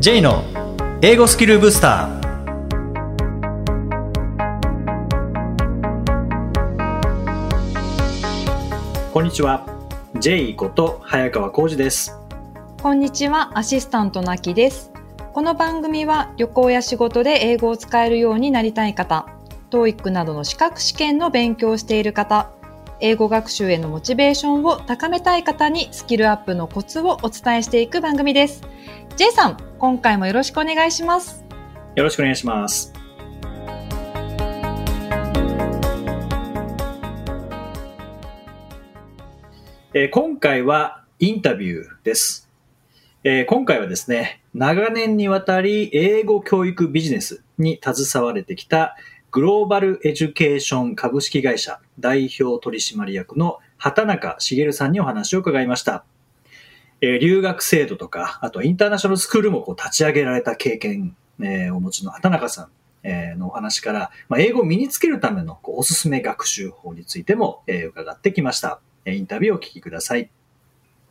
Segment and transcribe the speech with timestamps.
[0.00, 0.44] J の
[1.02, 2.22] 英語スキルブスター。
[9.12, 9.66] こんにちは。
[10.20, 12.16] J こと早川浩二です。
[12.80, 14.92] こんにちは、アシスタントなきです。
[15.32, 19.26] この番組は旅行や仕事で英語を使えるようになりたい方、
[19.72, 22.52] TOEIC などの資格試験の勉強をしている方、
[23.00, 28.62] 英語学習へのモチベーションを高めたい方にスキルアップのコツをお伝えしていく番組です。
[29.16, 31.44] J さん、今回もよろしくお願いします。
[31.94, 32.92] よろしくお願いします
[39.94, 42.48] えー今回はインタビューです、
[43.24, 48.96] えー今回はですね、長年にわたり英語教育ビジネスに携われてきた
[49.38, 56.04] グローバルエデュケーション株式会社代表取締役の畑中茂さんにお話を伺いました。
[57.00, 62.68] え留学制度とか、あとインターナショナルスクールもこう立ち上げられた経験、えお持ちの畑中さん、
[63.04, 68.80] えのお話から、ま、英語を身につけるためのこうおすすめ学習法についても、え伺ってきました。
[69.06, 70.30] インタビューをお聞きください。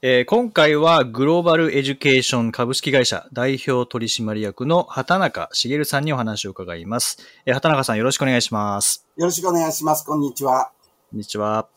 [0.03, 7.17] えー今回はグローバルエデュケーション株式会社代表取締役の畑中茂さんにお話を伺います。
[7.47, 9.07] えー畑中さんよろしくお願いします。
[9.15, 10.05] よろしくお願いします。
[10.05, 10.69] こんにちは。
[11.09, 11.67] こんにちは。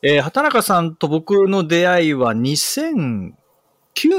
[0.00, 3.34] えー畑中さんと僕の出会いは2009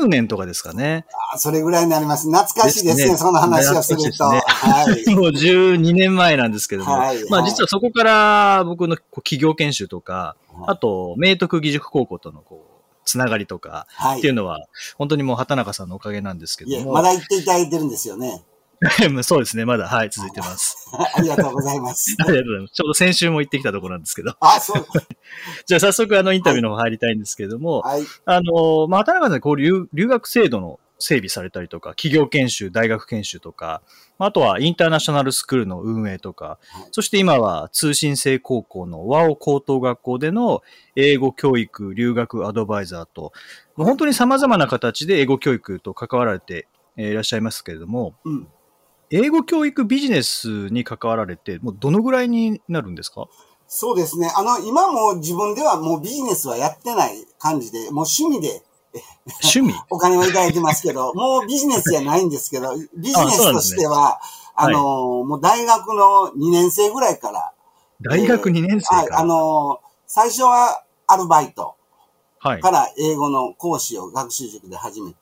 [0.08, 1.08] 年とかですかね。
[1.34, 2.28] あそれぐらいになります。
[2.28, 4.30] 懐かしいですね、ですねその話をすると。
[4.30, 5.16] 懐はい。
[5.16, 6.92] もう12年前なんですけども。
[6.92, 12.72] はいまあはい実はそこから僕の企業研修とか、はいあと、明徳義塾高校とのこう、
[13.06, 14.66] つながりとかはいっていうのは、
[14.98, 16.94] 本当にもう畑中さんのおかげなんですけども。
[16.94, 18.44] まだ言っていただいてるんですよね。
[19.23, 20.90] そうですね、まだ、はい、続いてます。
[21.16, 22.16] ありがとうございます。
[22.20, 22.74] ありがとうございます。
[22.74, 24.36] ちょうど先週も行ってきたところなんですけど。
[24.42, 24.86] あ、そう。
[25.66, 28.04] じゃあ早速あのインタビューの方入りたいんですけれども、はい。
[28.26, 33.81] あの、まあ、畑中さん、こう留、留学制度の整備されたりとか、企業研修、大学研修とか、
[34.18, 40.62] あとはインターナショナルスクールの運営とか、はいそして今は通信制高校の和尾高等学校での
[40.96, 43.34] 英語教育、留学アドバイザーと、
[43.75, 48.47] もう本当に様々な形で英語教育と関わられてえーいらっしゃいますけれども、うん。
[49.09, 53.28] 英語教育ビジネスに関わられて、もうどのぐらいになるんですか？
[53.68, 54.31] そうですね。
[54.36, 58.62] あの、今も自分ではもうビジネスはやってない感じで、もう趣味で
[59.42, 59.74] 趣味？
[59.90, 64.20] お金をいただいてますけど、 もうビジネスじゃないんですけど、ビジネスとしては、
[64.56, 67.52] あ,、ねの、もう大学の2年生ぐらいから、
[68.02, 69.20] 大学2年生はい、から。
[69.22, 71.76] あの、最初はアルバイト。
[72.40, 72.62] はい。
[72.62, 75.18] から英語の講師を学習塾で始めて、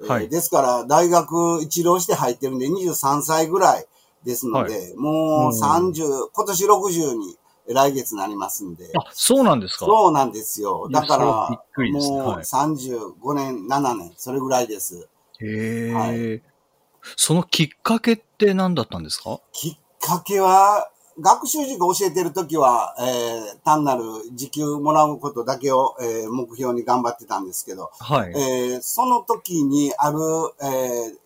[0.00, 3.86] えーはいですから大学一浪して入ってるんで23歳ぐらい
[4.24, 7.38] ですので、もう30、今年60に
[7.68, 9.86] 来月なりますんで、あ、そうなんですか？
[9.86, 10.88] そうなんですよ。
[10.90, 11.26] だから、
[11.90, 12.10] もうです。
[12.12, 12.44] ねはい。
[12.44, 15.08] 35年、7年、それぐらいです。
[15.40, 16.40] へえ、は
[17.16, 19.40] そのきっかけって何だったんですか？
[19.52, 24.02] きっかけは、学習塾教えてるときは、えー単なる
[24.34, 28.32] 時給もらうことだけを、えー目標に頑張ってたんですけど、はい。
[28.32, 30.18] えーその時にある、
[30.62, 31.16] えー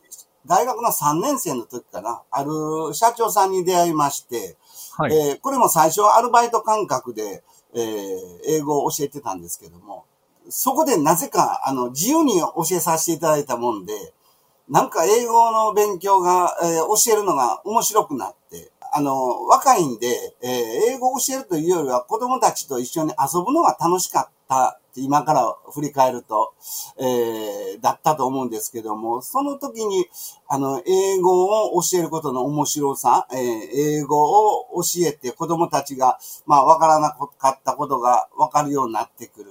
[0.46, 2.50] 大学の3年生の時かな、ある
[2.94, 4.56] 社長さんに出会いまして、
[4.96, 5.12] はい。
[5.14, 7.42] えーこれも最初はアルバイト感覚で、
[7.74, 10.04] えー英語を教えてたんですけども、
[10.48, 13.92] そこでなぜか、あの、自由に教えさせていただいたもんで、
[14.68, 20.08] なんか英語の勉強が、えー教えるのが面白くなって、あの、若いんで、
[20.42, 20.50] えー
[20.94, 26.54] 英語を教えるというよりは子供たちと一緒に遊ぶのが楽しかったって今から振り返ると、
[26.98, 30.06] えーだったと思うんですけども、その時に、
[30.48, 33.38] あの、英語を教えることの面白さ、えー
[34.00, 34.20] 英語
[34.56, 39.50] を教えて子供たちが、まあ、わからなかったことがわかるようになってくる。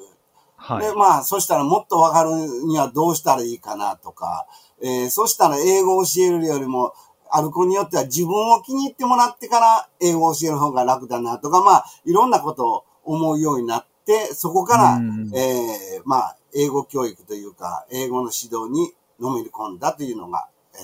[0.57, 0.85] はい。
[0.85, 4.45] で、まあ、そしたらもっとわかるにはどうしたらいいかなとか、
[4.81, 6.93] えーそしたら英語を教えるよりも、
[7.31, 13.89] ある子によっては自分を気に入ってもらってから英語を教える方が楽だなとか、まあ、いろんなことを思うようになって、
[14.33, 20.77] そこから、うんえーまあ、英語教育というか、英語の指導にのめり込んだというのが、え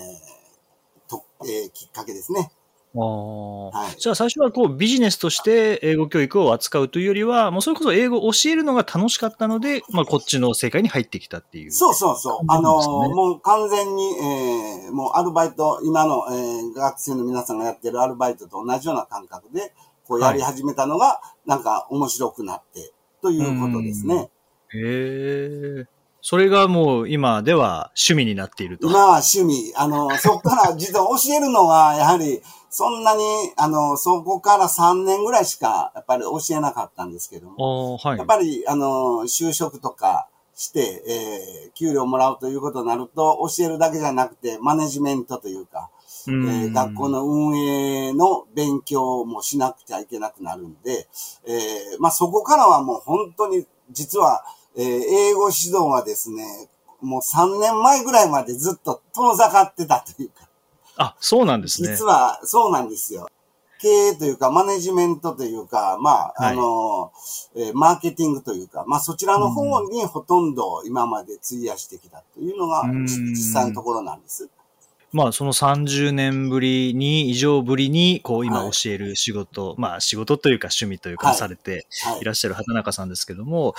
[1.07, 2.51] ーとえーきっかけですね。
[2.95, 11.71] あーはいじゃあ最初はこうビジネスとして英語教育を扱うというよりは、もうそれこそ英語を教えるのが楽しかったので、まあこっちの世界に入ってきたっていう。
[11.71, 12.45] そうそうそう。
[12.47, 14.03] あのそうなんですねもう完全に、
[14.85, 19.73] えーもうアルバイト、今の、えー学生の皆さんがやってるアルバイトと同じような感覚で、
[20.07, 22.93] こうやり始めたのが、なんか面白くなって、
[23.25, 24.29] ということですね。
[24.73, 25.87] へえ。
[26.21, 28.87] それがもう今では趣味になっていると。
[28.87, 29.73] 今は趣味。
[29.75, 33.23] あの、そこから実は教えるのは、やはり、そんなに、
[33.57, 37.99] あの、そこから3年ぐらいしか、やっぱり教えなかったんですけども。
[38.03, 38.27] ああ、はいやっ。
[38.27, 51.07] ぱり、あの、就職とか、して、えー給料もらうということになると、教えるだけじゃなくて、マネジメントというか、うえーん学校の運営の勉強もしなくちゃいけなくなるんで、
[51.45, 54.43] えーまあそこからはもう本当に、実は、
[54.75, 56.69] えー英語指導はですね、
[57.01, 60.47] もう3年前ぐらいまでずっと遠ざかってたというか、
[60.97, 61.89] あ、そうなんですね。
[61.89, 63.27] 実はそうなんですよ。
[63.81, 67.11] 経営というか、マネジメントというか、まあ、はいあの、
[67.55, 74.49] えーマーケティングというか、まあそちらの方にほとんど今まで費やしてきたというのがうん実際のところなんです。
[75.15, 78.71] まあ、その30年ぶりに、以上ぶりに、こう、今はい。
[78.73, 82.19] 教える仕事、まあ、仕事というか趣味というか、はいされてはい。
[82.19, 83.73] いらっしゃる畑中さんですけども、はい。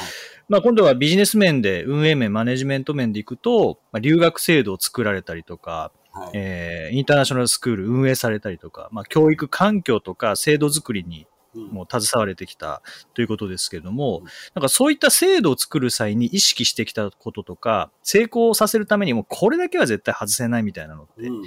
[0.48, 6.30] まあ、今度はビジネス面で、運営面、マネジメント面でいくと、まあ、留学制度を作られたりとか、はい。
[6.32, 12.82] えーインターナショナルスクール運営されたりとか、まあ、教育環境とか制度作りにうんもう携われてきた
[13.14, 21.44] ということですけども、うんなんかそういった制度を作る際に意識してきたこととか、成功させるためにもこれだけは絶対外せないみたいなのってうんうん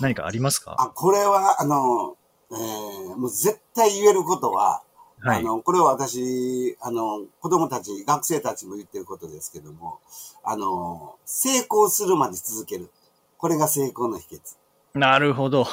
[0.00, 2.16] 何かありますか、あ、これは、あの、
[2.50, 4.82] えーもう絶対言えることは、
[5.22, 5.38] はい。
[5.38, 10.00] あの、これは私、あの、子供たち、学生たちも言ってることですけども、
[10.42, 12.90] あの、成功するまで続ける。
[13.38, 14.56] これが成功の秘訣。
[14.94, 15.66] なるほど。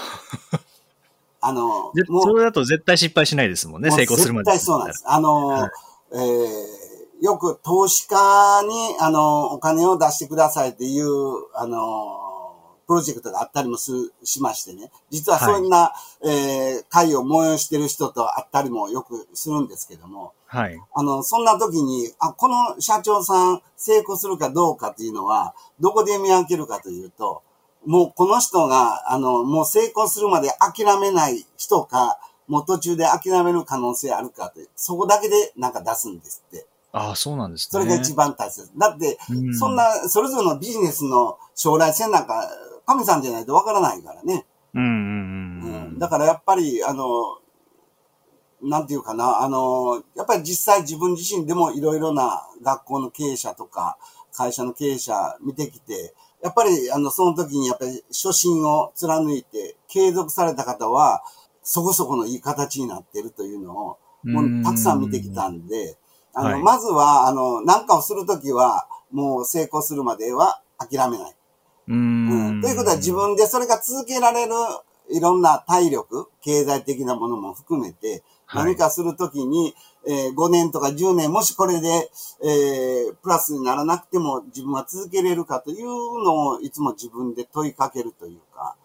[1.41, 4.51] あのぜ、もうそれだと絶対失敗しないですもんね、成功するまで。
[4.51, 5.03] 絶対そうなんです。
[5.07, 5.71] あの、はい
[6.13, 8.15] えーよく投資家
[8.63, 11.07] に、あの、お金を出してくださいっていう、
[11.53, 12.29] あの、
[12.87, 13.91] プロジェクトがあったりもす
[14.23, 14.89] しましてね。
[15.09, 15.91] 実はそんな、
[16.23, 20.79] えー会を催してる人と会ったりもよくするんですけども、はい。
[20.95, 27.43] あの、そんな時に、あ、この社長さん成功するかどうかっていうのは、どこで見分けるかというと、
[27.85, 36.65] もうこの人が、あの、もう成功するまで諦めない人か、もう途中で諦める可能性あるかって、そこだけでなんか出すんですって。
[36.91, 37.69] ああ、そうなんですね。
[37.71, 38.69] それが一番大切。
[38.77, 42.49] だって、うんそんな、それぞれのビジネスの将来性なんか、
[42.85, 44.45] 神さんじゃないとわからないからね。
[44.73, 44.89] うんうん
[45.63, 45.99] うん。
[45.99, 47.37] だからやっぱり、あの、
[48.61, 53.97] なんていうかな、あの、やっぱり実際自分自身でもいろいろな学校の経営者とか、
[54.35, 61.23] 会社の経営者見てきて、やっぱり、あの、その時にやっぱり初心を貫いて継続された方は、
[61.63, 65.97] そこそこのいい形になってるというのを、もうたくさん見てきたんで、
[66.33, 71.35] あの、はいまずは、あの、何かをするときは、もう成功するまでは諦めない。
[71.89, 72.61] ううんん。
[72.61, 74.53] ということは自分でそれが続けられる
[75.11, 79.75] いろんな体力、経済的なものも含めて、はい何かするときに、
[80.07, 82.09] えー5年とか10年、もしこれで、
[82.43, 88.75] えープラスにならなくても自分は続けれるかというのをいつも自分で問いかけるというか、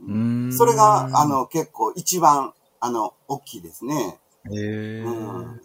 [0.00, 4.18] うんそれが、あ、の、結構一番、あの、大きいですね。
[4.50, 5.60] へえうん。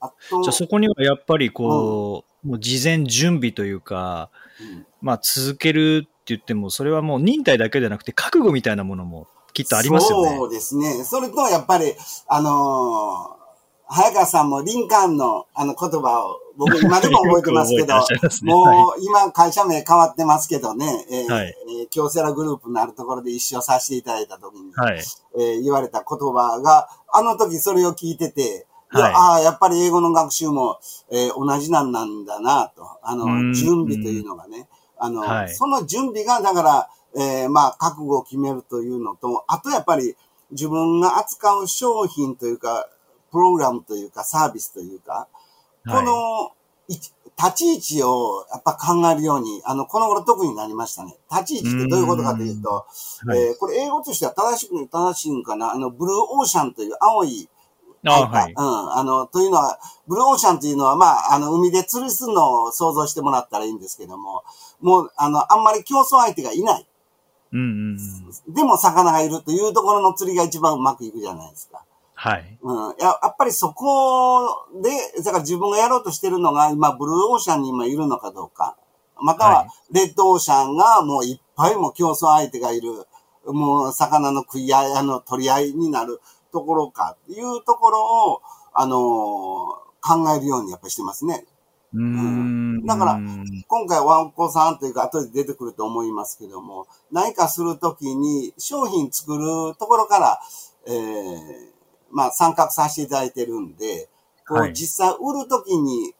[0.00, 4.30] あと、じゃあそこにはやっぱりこう、もう事前準備というか、
[4.60, 10.36] うんまあ続けるって言っても、それはもう忍耐だけじゃなくて覚悟みたいなものもきっとありますよね。
[10.36, 11.04] そうですね。
[11.04, 11.92] それと、やっぱり、
[12.26, 13.43] あのー
[13.88, 17.86] 早川さんもリンカーンのあの言葉を僕今でも覚えてますけど
[18.42, 21.46] ねもう今会社名変わってますけどね、えーはい
[21.80, 25.04] えー京セラグループのあるところで一緒させていただいた時に、はい。
[25.36, 30.78] えー言われた言葉が、あの時それを聞いてて、はいああ、やっぱり英語の学習も、
[31.10, 32.86] えー同じなんなんだなと。
[33.02, 34.68] あうの、ん準備というのがね。
[34.98, 40.16] あの、はいその準備が、だから、えーまあ、覚悟を決めるというのと、あとやっぱり
[40.52, 42.88] 自分が扱う商品というか、
[43.34, 45.26] プログラムというか、サービスというか、
[45.84, 46.52] この、
[46.86, 51.16] い立ち位置をやっぱ考えるように、あの、この頃特になりましたね。
[51.32, 52.86] 立ち位置ってどういうことかというと、
[53.26, 55.72] はいえーこれ英語としては正しく正しいんかな？
[55.72, 57.48] あの、ブルーオーシャンという青い
[58.06, 58.52] あはい。
[58.52, 58.92] うん。
[58.98, 64.44] あの、というのは、ブルーオーシャンというのは、まあ、あの、海で釣りするのを想像してもらったらいいんですけども、
[64.80, 66.86] もう、あの、あんまり競争相手がいない。
[67.52, 67.98] うんうん
[68.46, 68.54] うん。
[68.54, 71.82] でも魚がいるというところの釣りが一番うまくいくじゃないですか。
[72.24, 72.58] はい。
[72.62, 72.88] うん。
[72.98, 78.76] ややっぱりそこで、だから自分がやろうとしてるのが、今、ブルーオーシャンに今いるのかどうか。
[79.20, 83.06] または、はいレッドオーシャンがもういっぱいも競争相手がいる。
[83.46, 91.46] もう、魚の食い合い、あの、取り合いになるところかっていうところを、あのー考えるようにやっぱりしてますね。
[91.94, 92.84] うーん。
[92.84, 100.40] だからうん今回ワンコさんというか後で出てくると思いますけども、何かするときに商品作るところから、
[100.86, 101.73] えー、
[102.14, 104.08] まあ参画させていただいてるんで、
[104.48, 106.14] こはいう実際売るときに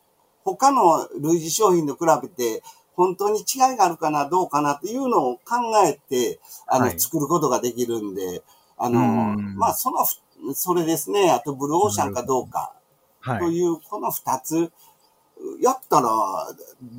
[0.45, 2.63] 他の類似商品と比べて
[2.97, 8.43] 本当に違いがあるかな、どうかなっていうのを考えて、あの、はい作ることができるんで、
[8.77, 9.03] あのう
[9.41, 12.73] ん、まあそのふ、それですね、あとブルーオーシャンかどうか。
[13.21, 13.39] はい。
[13.41, 14.71] という、この二つ
[15.61, 16.09] やったら、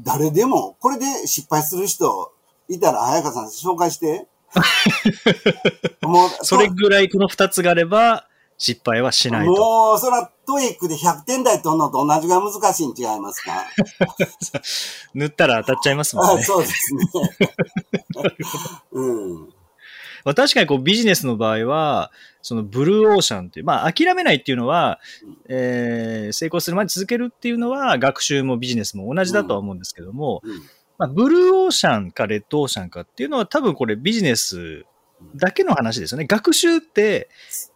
[0.03, 2.33] 誰でも、これで失敗する人
[2.67, 4.27] いたら、早川さん紹介して。
[6.01, 9.51] もう、それぐらいこの二つがあれば、失敗はしないと。
[9.53, 13.65] もう、そら、 TOEIC で100点台取るのと同じぐらい難しいん違いますか？
[15.13, 16.43] 塗ったら当たっちゃいますもん あね。
[16.43, 17.03] そうですね。
[18.91, 19.39] うん。
[20.23, 24.99] まあ、確かにこうビジネスの場合は、そのブルーオーシャンっていう、まあ諦めないっていうのは、
[25.47, 30.57] えー成功するまで続けるっていうのは学習もビジネスも同じだとは思うんですけども、うん
[30.97, 34.85] まあ、ブルーオーシャンかレッドオーシャンかっていうのは多分これビジネス
[35.35, 36.25] だけの話ですよね。
[36.25, 37.29] 学習って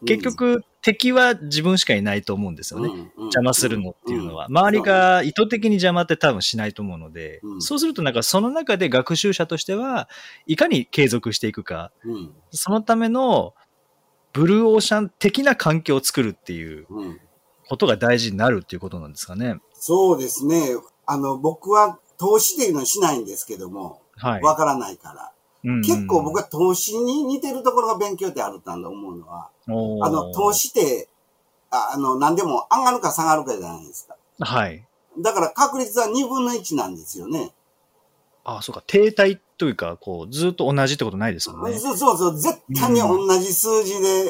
[0.05, 2.89] 結局敵は自分しかいないと思うんですよね。
[2.89, 4.46] ね邪魔するのっていうのは。
[4.46, 10.10] 周りが意図的に邪魔って多分しないと思うので、うんそうするとなんかその中で学習者としては
[10.48, 12.34] いかに継続していくか、うん。
[12.51, 13.53] そのための
[14.34, 17.19] ブルーオーシャン的な環境を作るっていううん。
[17.69, 19.60] ことが大事になるっていうことなんですかね。
[19.74, 20.75] そうですね。
[21.05, 24.41] あの、僕は投資っていうのはしないんですけども、はい。
[24.41, 25.31] わからないから。
[25.63, 31.09] うんうん結構僕は投資に似てるところが勉強ってあると思うのは、あの、投資って、
[31.69, 34.15] ああの、何でも上がるか下がるかじゃないですか。
[34.39, 34.85] はい。
[35.19, 37.51] だから確率は2分の1なんですよね。
[38.45, 38.83] あそうか。
[38.87, 41.77] 停滞というか、こう、ずっと同じってことないですもんね。
[41.77, 44.27] そうそうそう、絶対に同じ数字で、えー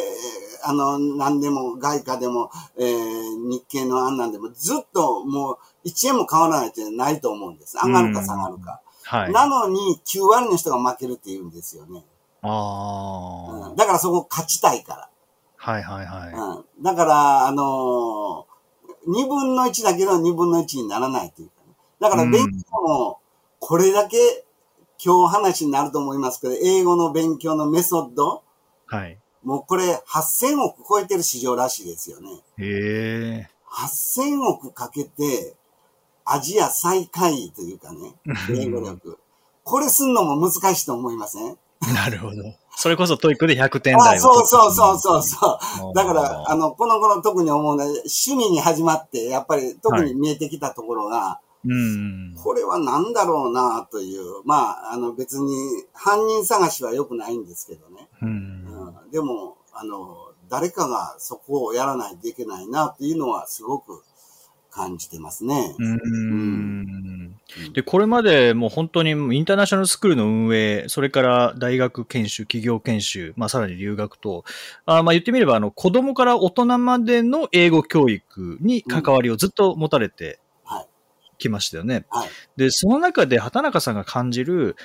[0.62, 7.78] あの、何でも、外貨でも、えー日経の案なんでも、ずっともう1円も変わらないってないと思うんです。
[7.78, 8.82] 上がるか下がるか。
[9.10, 9.32] はい。
[9.32, 12.06] なのに、9割の人が負けるって言うんですよね。
[12.44, 15.10] ああ、うんだからそこ勝ちたいか
[15.58, 16.32] はいはいはい。
[16.32, 16.44] ら。
[16.44, 21.74] うん、だから、あのー、2分の1だけど2分の1にならないというか、ね。
[22.00, 23.20] だから勉強も、
[23.60, 24.46] これだけ
[25.04, 28.44] 今日話になると思いますけど、英語の勉強のメソッド、
[28.86, 29.18] はい。
[29.44, 32.30] もうこれ8000億超えてる市場らしいですよね。
[32.58, 33.50] へえ。
[33.72, 35.56] 8000億かけて、
[36.32, 38.14] アジア最下位というかね、
[38.58, 39.18] 英語力。
[39.64, 41.58] これすんのも難しいと思いません？
[41.94, 42.44] なるほど。
[42.76, 45.94] それこそ TOEIC で100点あ台をそうそうそううそうそう。
[45.94, 52.36] だから、あの、この頃特に思うのは、趣味に始まって、やっぱり特に見えてきたところが、うん。
[52.42, 55.54] これは何だろうなという、まあ、あの別に
[55.94, 58.08] 犯人探しは良くないんですけどね。
[58.22, 58.26] う。
[58.26, 58.32] うん
[59.08, 64.04] ん、でも、あの、誰かがそこをやらないといけないなっていうのはすごく
[64.72, 65.76] 感じてますね。
[65.80, 67.36] うん。
[67.74, 74.46] で、これまでもう本当にインターナショナルスクールの運営、それから大学研修、企業研修、まあさらに留学と、
[74.86, 80.88] あまあ言ってみれば、あの、子供から大人までの英語教育に関わりをずっと持たれてはい。
[81.40, 82.06] きましたよね。
[82.10, 82.30] はい。
[82.58, 84.76] で、その中で畑中さんが感じる、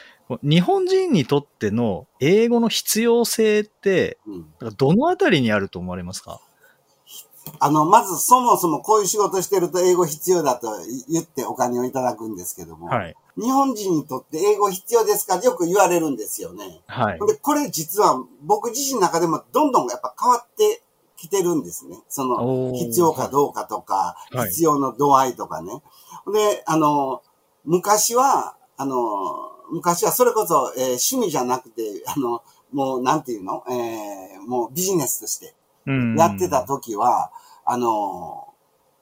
[0.42, 4.74] 日本人にとっての英語の必要性って、うん。
[4.78, 6.40] どのあたりにあると思われますか？
[7.60, 10.68] あの、まずそもそもこういう仕事してると英語必要だと
[11.08, 13.16] 言ってお金をいただくんですけども、はい。
[13.36, 16.80] 日本人にとって英語必要ですかよく言われるんですよね。
[16.86, 17.18] はい。
[17.26, 20.82] で、これ実は僕自身の中でもどんどんやっぱ変わって
[21.16, 21.98] きてるんですね。
[22.08, 25.82] その、必要かどうかとか、はい必要の度合いとかね。
[26.32, 27.22] で、あの、
[27.64, 32.42] 昔は、あの、昔はそれこそ、えー趣味じゃなくて、あの、
[32.72, 33.64] もうなんていうの？
[33.70, 35.54] えーもうビジネスとして
[35.86, 37.30] うんやってた時は、
[37.64, 38.48] あの、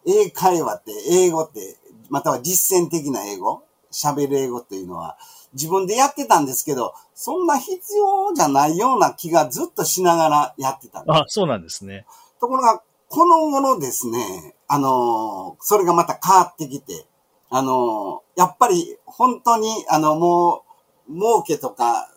[0.06, 1.76] 英会話って、英語って、
[2.10, 5.16] または実践的な英語、喋る英語っていうのは、
[5.52, 11.16] 自分でやってたんですけど、そんな必要じゃないような気がずっとしながらやってたんです。
[11.16, 12.06] あ、そうなんですね。
[12.40, 17.06] ところが、この頃ですね、あの、それがまた変わってきて、
[17.50, 20.64] あの、やっぱり本当に、あの、も
[21.08, 22.08] う、儲けとか、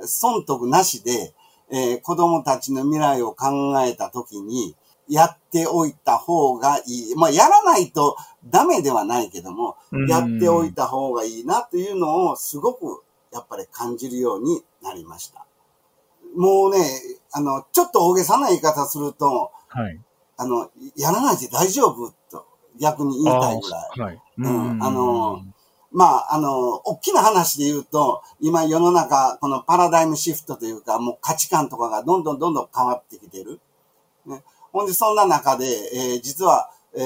[0.00, 1.34] 損得なしで、
[1.70, 4.74] えー子供たちの未来を考えたときに、
[5.08, 7.14] やっておいた方がいい。
[7.16, 15.46] まあ、やらないとダメではないけども、うんやっておいた方がいいなというのをすごくやっぱり感じるようになりました。
[16.36, 16.78] もうね、
[17.32, 20.00] あの、ちょっと大げさな言い方すると、はい。
[20.36, 22.46] あの、やらないで大丈夫と
[22.78, 23.90] 逆に言いたいぐらい。
[23.98, 24.22] あはい。
[24.38, 25.42] うんあの
[25.90, 33.58] まあ、あの、大きな話で言うと、今世の中、このパラダイムシフトというか、もう価値観とかがどんどんどんどん変わってきてる。
[34.26, 34.42] ね、
[34.78, 37.02] ほんで、そんな中で、えー実は、えー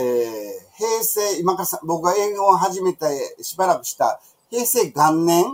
[0.77, 5.45] 平成、今からさ、僕が英語を始めてしばらくした平成元年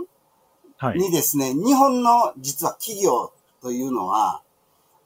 [0.77, 0.99] はい。
[0.99, 4.41] にですね、日本の実は企業というのは、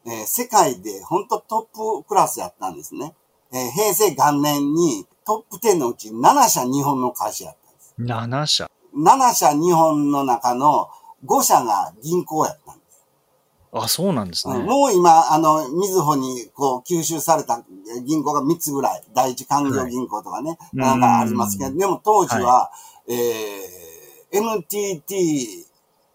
[0.06, 3.14] えー世界で本当トップクラスやったんですね。
[3.52, 7.96] えー平成元年にトップ10のうち7社日本の会社やったんです。
[8.00, 8.72] 7社。
[8.96, 10.90] 7社日本の中の
[11.26, 12.83] 5社が銀行やったんです。
[13.74, 14.56] あ、そうなんですね。
[14.56, 17.64] うんもう今、あの、みずほにこう吸収された
[18.06, 22.72] 銀行が3つぐらい、第一官業銀行とかね、いなんかありますけど、うんでも当時は、
[23.08, 25.66] えー、NTT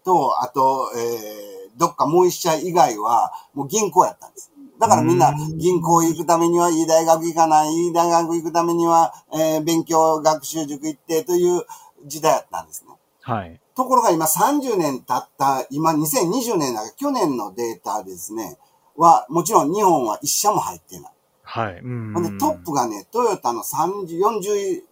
[0.05, 4.51] と、あと、えー、どっかもう一社以外は、もう銀行やったんです。
[4.79, 11.63] だからみんなうん銀行行くためにはいい大学行かない、いい大学行くためには、えー、勉強学習塾行ってという
[12.05, 12.95] 時代やったんですね。
[13.21, 13.59] はい。
[13.79, 18.57] ところが今30年経った、今2020年だから去年のデータですね、
[18.97, 21.11] は、もちろん日本は一社も入ってない。
[21.43, 21.79] はい。
[21.79, 24.83] うんでトップがね、トヨタの30、40位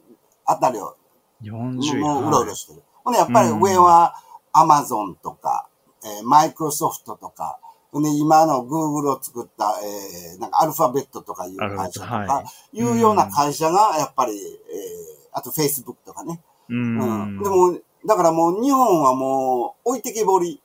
[0.46, 0.96] あたりを
[1.44, 2.00] 40位。
[2.00, 2.82] もううろうろしてる。
[3.04, 4.16] ほんでやっぱり上は
[4.54, 5.68] アマゾンとか、
[6.06, 7.60] えーマイクロソフトとか、
[7.92, 16.42] ほんで今のグーグルを作った、えーなんかアルファベットとかいう会社とかは、いうような会社がやっぱり、えーあとフェイスブックとかね。
[16.70, 17.38] ううん。
[17.38, 17.44] ん。
[17.44, 20.62] でも、だからもう日本はもう置いてけぼり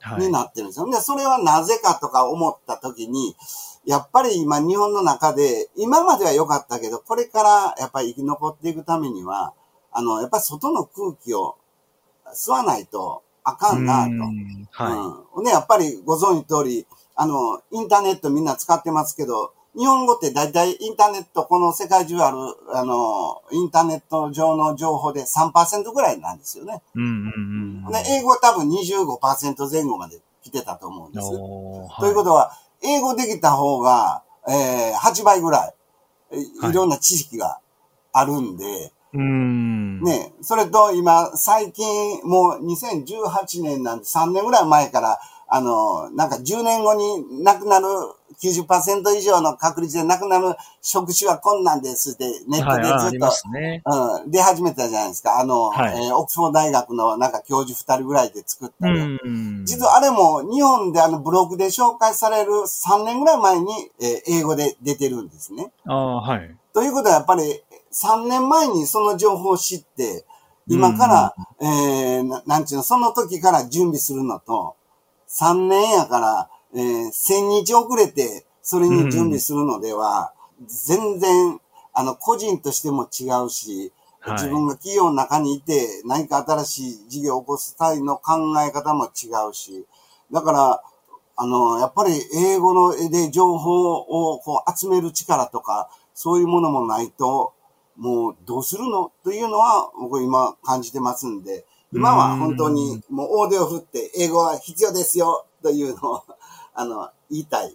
[0.00, 0.88] はい、になってるんですよ。
[0.90, 3.34] で、それはなぜかとか思ったときに、
[3.86, 9.52] やっぱり今日本の中で、今までは良かったけど、これからやっぱり生き残っていくためには、
[9.90, 11.56] あの、やっぱり外の空気を
[12.34, 14.10] 吸わないとあかんなと。
[14.10, 15.44] うんはうん。
[15.44, 22.38] で、やっぱりご存知の通り、あの、インターネットみんな使ってますけど、日本語って大体インターネット、この世界中ある、
[22.72, 26.82] あの、インターネット上の情報で3%ぐらいなんですよね。
[26.94, 26.98] い。
[26.98, 27.92] うんうんうん。
[27.92, 31.26] で、英語は多分25%前後まで来てたと思うんです。
[31.30, 32.52] おーということは、
[32.82, 35.74] 英語できた方が、えー、8倍ぐら
[36.32, 37.60] い、いいろんな知識が
[38.12, 40.02] あるんで、うん。
[40.02, 45.18] ね、それと今、最近、もう2018年なんで3年ぐらい前から、
[45.48, 47.86] あの、なんか10年後に亡くなる
[48.42, 53.82] 90%以上の確率で亡くなる職種は困難ですって、ネットでずっと、ね。
[53.86, 55.38] うん、出始めたじゃないですか。
[55.38, 59.00] あの、はいえーオックスフォード大学のなんか教授2人ぐらいで作ったうり、
[59.30, 59.64] ん。
[59.64, 63.66] 実はあれも日本であのブログで紹介される3年ぐらい前に、
[64.00, 65.72] えー英語で出てるんですね。
[65.84, 66.56] ああ、はい。
[66.74, 67.62] ということはやっぱり
[67.92, 70.24] 3年前にその情報を知って、
[70.68, 74.74] 今から、えーななんちゅうの、その時から準備するのと、
[75.38, 80.32] 3年やから、えー1000日遅れてそれに準備するのでは、
[80.66, 81.60] 全然、
[81.92, 84.34] あの、個人としても違うし、はい。
[84.34, 89.86] 自分が企業の中にいて何か新しい事業を起こす際の考え方も違うし、
[90.32, 90.82] だから、
[91.36, 97.52] あの、やっぱり英語の絵で情報をこう集める力とか、そういうものもないと、
[97.96, 99.12] もうどうするの？
[99.22, 101.64] というのは僕今感じてますんで、
[101.96, 106.22] 今は本当にもう大手を振って英語は必要ですよというのを、
[106.74, 107.74] あの、言いたい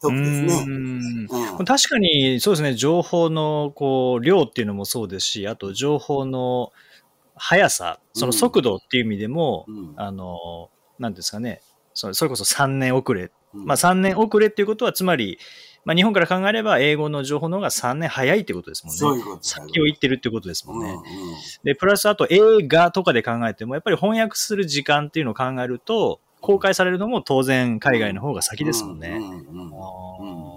[0.00, 0.64] 時ですね。
[0.66, 1.28] うん。
[1.58, 1.64] うん。
[1.64, 6.72] 確かに、そうですね、情報のこう量っていうのもそうですし、あと情報の
[7.36, 9.94] 速さ、その速度っていう意味でも、うん。
[9.96, 11.62] あの、なんですかね、
[11.94, 13.30] それこそ3年遅れ。
[13.54, 13.64] うん。
[13.64, 15.38] まあ3年遅れっていうことは、つまり、
[15.84, 18.98] まあ日本から考えれば英語の情報の方が3年早いってことですもんね。
[18.98, 20.90] そういうこと先を行ってるってことですもんね。
[20.90, 21.00] うんうん
[21.64, 29.20] で、プラスあと映画とかで考えても、やっぱり翻訳する時間っていうのを考えると、公開されるのも当然海外の方が先ですもんね。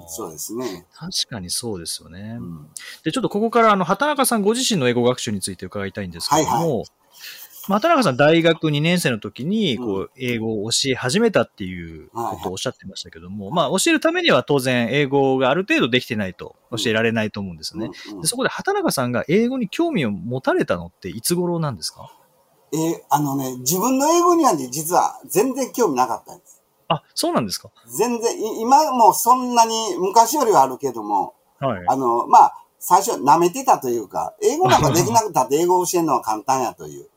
[0.08, 0.86] そうですね。
[0.94, 2.38] 確かにそうですよね。
[2.40, 2.68] うん
[3.04, 7.03] で、ちょっとここから、あの、畑中さんご自身の英語学習について伺いたいんですけども、はいまあ
[7.68, 17.90] 畑中さん大学2年生の時に、こうう、英語を教え始めたっていうことをおっしゃってましたけども、まあ、教えるためには当然、英語がある程度できてないと教えられないと思うんですね。
[18.22, 22.12] でそこで畑中さんが英語に興味を持たれたのっていつ頃なんですか？
[22.74, 26.62] えーあのね、自分の英語にはね、実は全然興味なかったんです。
[26.90, 27.70] あ、そうなんですか？
[27.88, 31.84] 全然、い今もそんなに昔よりはあるけども、はい。
[31.88, 37.08] あの、まあ、最初舐めてたというか、英語なんかできなくたって英語を教えるのは簡単やという。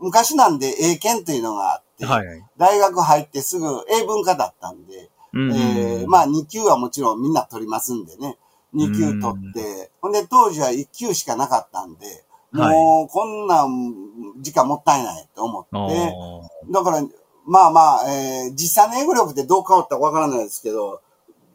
[0.00, 2.44] 昔なんで英検というのがあって、はいはい。
[2.56, 8.36] 大学入ってすぐ英文科だったんで、うんえーまあ2級はもちろんみんな取りますんでね。
[8.74, 17.02] 2級取って、ほんで当時は1級しかなかったんで、もうこんなん時間もったいないと思あって、ーだから、
[17.46, 21.00] まあまあ、えー実際の英語力ってどう変わったかわからないですけど、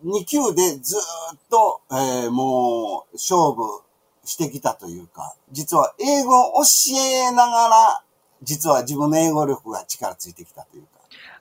[0.05, 0.99] 2級でずー
[1.36, 3.81] っと、えーもう勝負
[4.25, 8.03] してきたというか、実は英語を教えながら、
[8.45, 10.88] 実は自分の英語力が力ついてきたというか。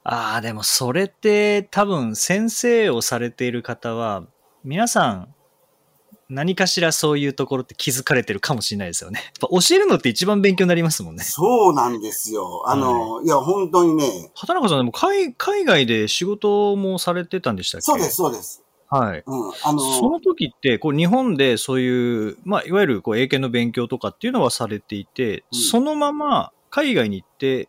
[0.03, 4.25] ああ、でもそれって多分先生をされている方は、
[4.64, 5.35] 皆さん
[6.29, 9.21] 何かしらそういうところって気づかれてるかもしれないですよね。
[9.40, 11.23] やっぱ教えるのって一番勉強になりますもんね。
[11.23, 12.62] そうなんですよ。
[12.67, 17.83] あの、い、や、本当にね、畑中さんでも海海外で仕事もされてたんでしたっけ？
[17.85, 18.17] そうです、。
[18.17, 18.62] そうです。
[18.88, 19.23] はい。
[19.27, 27.69] うん、あの、その時って、こう日本でそういう、まあ、いわゆるこう英検の勉強とかっていうのはされていて、うんそのまま海外に行って、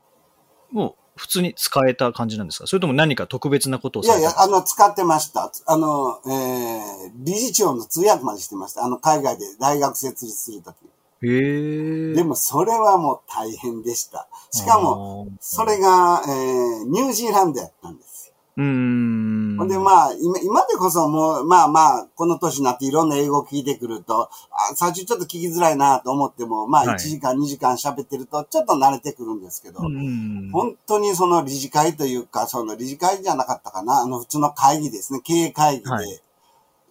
[0.72, 2.66] もう普通に使えた感じなんですか？
[2.66, 5.52] それとも何か特別なことをいやいや、あの、使ってました。
[5.68, 8.84] あの、えー、理事長の通訳までしてました。
[8.84, 10.76] あの、海外で大学設立するとき。
[11.22, 12.14] へえ。
[12.16, 14.28] でも、それはもう大変でした。
[14.52, 18.15] しかも、それが、えー、ニュージーランドやったんですよ。
[18.58, 19.58] うーん。
[19.58, 30.50] ほんで、まあ、今、今でこそもう、まあまあ、この年になっていろんな英語を聞いてくると、あ最初ちょっと聞きづらいなと思っても、まあ、はい1時間、2時間喋ってると、ちょっと慣れてくるんですけど、うん。
[30.52, 36.22] 本当にその理事会というか、その理事会じゃなかったかな、あの普通の会議ですね、経営会議で、はい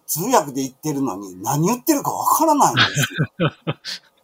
[0.07, 3.51] 通訳で言ってるのに何言ってるかわからないんですよ。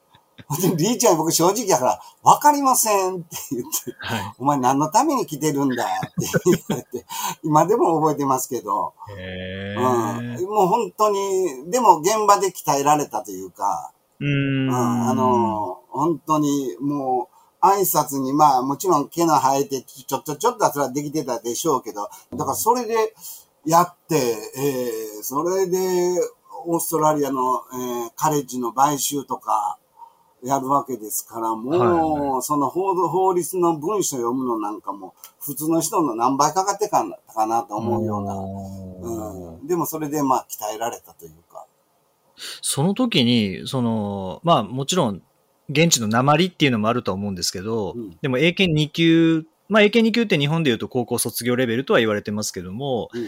[0.59, 4.33] で リーちゃん僕正直やから、わかりませんって言って、はい。
[4.39, 7.05] お前何のために来てるんだって言われて、
[7.43, 10.45] 今でも覚えてますけど、へうん、え。
[10.45, 15.09] もう本当に、でも現場で鍛えられたというか、うーうん、ん。
[15.09, 17.29] あの、本当にも
[17.61, 23.13] う、挨拶に、まあもちろん毛の生えて、ちょっとちょっとはそれはできてたでしょうけど、だからそれで
[23.65, 26.19] やって、えー、それで、
[26.65, 29.79] オーストラリアの、えーカレッジの買収とか、
[30.43, 39.67] やるわけですから、もう、はいその法法律の文書読むのなんかも、普通の人の何倍かかってかんかなと思うような、うんうん。
[39.67, 41.65] でもそれでまあ鍛えられたというか。
[42.61, 45.21] その時に、その、まあもちろん、
[45.69, 48.17] 現地の鉛っていうのもあると思うんですけど、うん。
[48.21, 53.27] でも英検2級、まあ英検2級って日本で言うと高校卒業レベルとは言われてますけども、うん。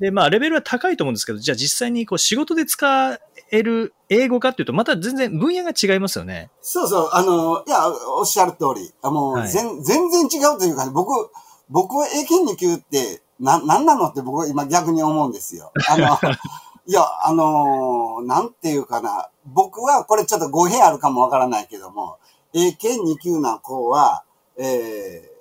[0.00, 3.18] で、まあレベルは高いと思うんですけど、じゃあ実際にこう仕事で使
[3.52, 6.50] える英語かっていうと、また全然分野が違いますよね。
[6.60, 8.92] そうそう、あの、いや、おっしゃる通り。
[9.02, 11.30] あもう、はい全全然違うというか、ね、僕、
[11.68, 15.72] 僕は英検2級って、な、なんなのって僕は今逆に思うんですよ。
[15.88, 16.18] あの、
[16.86, 19.28] いや、あのなんていうかな。
[19.46, 22.18] 僕は、これちょっと語弊あるかもわからないけども、
[22.52, 24.24] 英検2級な子は、
[24.56, 25.40] えー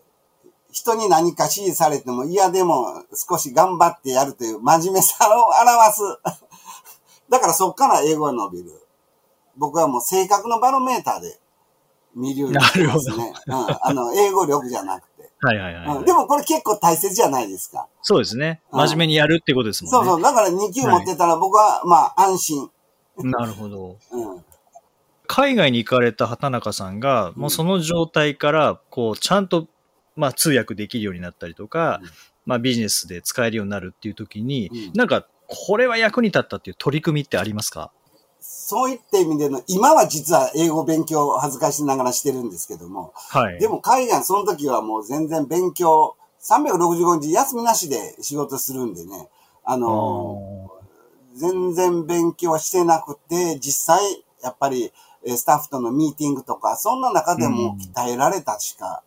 [0.71, 6.01] 人に何か指示されても嫌でも少し頑張ってやるという真面目さを表す。
[7.29, 8.71] だからそっから英語が伸びる。
[9.57, 11.37] 僕はもう性格のバロメーターで
[12.15, 13.33] 見るようにしてますね。
[13.47, 13.53] うん。
[13.53, 15.29] あの、英語力じゃなくて。
[15.41, 15.97] はいはいはい。
[15.97, 16.05] うん。
[16.05, 17.87] でもこれ結構大切じゃないですか。
[18.01, 18.61] そうですね。
[18.71, 19.97] うん真面目にやるってことですもんね。
[19.97, 20.21] そうそう。
[20.21, 22.69] だから2級持ってたら僕は、まあ安心。
[23.17, 23.97] なるほど。
[24.11, 24.45] うん。
[25.27, 29.67] 海外に行かれた畑中さんが、もうその状態から、こう、ちゃんと、
[30.15, 32.09] まあ、通訳できるようになったりとか、うん
[32.47, 37.91] まあ、ビジネスで使えるようになるっていう時に、うんなんか、これは役に立ったっていう取り組みってありますか？
[38.39, 43.59] そういった意味での、今は実は英語勉強を恥ずかしながらしてるんですけども、はい。
[43.59, 49.27] でも海外その時はもう全然勉強、365日休みなしで仕事するんでね、
[49.63, 50.79] ああの、ー
[51.35, 54.91] 全然勉強はしてなくて、実際、やっぱり、
[55.25, 59.03] えースタッフとのミーティングとか、そんな中でも鍛えられたしか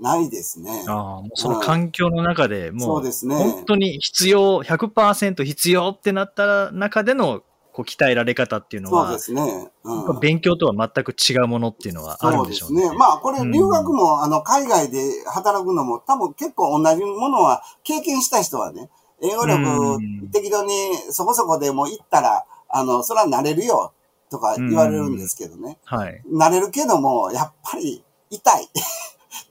[0.00, 0.84] ないですね。
[0.88, 9.70] あーもうその環境の中でもう、そうですね本当に必要、100%必要ってなった中での、こう、鍛えられ方っていうのはそうで、すね。
[9.84, 10.20] うん。
[10.20, 12.80] 勉強とは全く違うものっていうのはあるんでしょうね。
[12.82, 12.98] そうですね。
[12.98, 18.90] まあ、これ、留学も、あの、海外で働くのも、多分結構同じものは、経験した人はね、
[19.22, 20.72] 英語力うん適度に
[21.10, 23.92] そこそこでも行ったら、あの、それは慣れるよ、
[24.30, 25.78] とか言われるんですけどね。
[25.84, 26.22] はい。
[26.32, 28.68] 慣れるけども、やっぱり、痛い。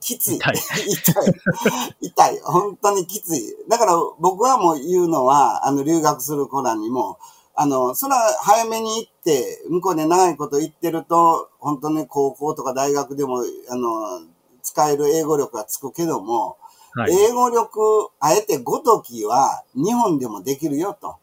[0.00, 0.36] きつい。
[0.36, 0.54] 痛い
[0.92, 2.06] 痛い。
[2.08, 2.40] 痛い。
[2.40, 3.56] 本当にきつい。
[3.68, 7.18] だから僕はもう言うのは、あの、留学する子らにも、
[7.54, 14.22] あの、それは早めに行って、向こうで長いこと言ってると、本当に高校とか大学でも、あの、
[14.62, 16.56] 使える英語力がつくけども、
[16.94, 17.12] はい。
[17.12, 21.16] 英語力、あえてごときは日本でもできるよと。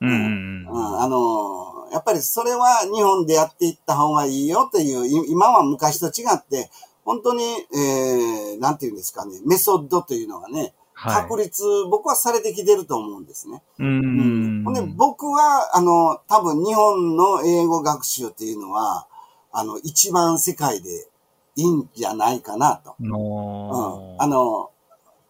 [0.00, 6.70] うんうんあの、やっぱりそれは日本でやっていった方がいいよという、い今は昔と違って、
[7.04, 7.42] 本当に、
[7.74, 11.22] えー、なんていうんですかね、メソッドというのがね、はい。
[11.22, 13.62] 確立、僕はされてきてると思うんですね。
[13.78, 14.64] ううんん。
[14.64, 19.08] ほんで、僕は、あの、多分日本の英語学習っていうのは、
[19.50, 21.08] あの、一番世界で
[21.56, 22.94] いいんじゃないかなと。
[23.00, 23.08] うん。
[23.08, 24.70] のあの、